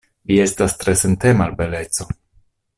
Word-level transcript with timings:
Vi 0.29 0.37
estas 0.45 0.75
tre 0.85 0.95
sentema 1.03 1.47
al 1.49 1.55
beleco. 1.63 2.11